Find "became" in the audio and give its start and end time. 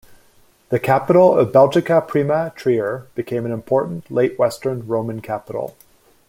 3.13-3.45